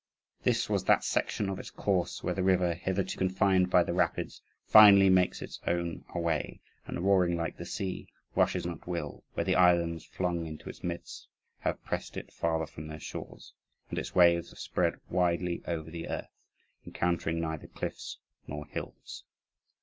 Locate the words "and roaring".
6.87-7.37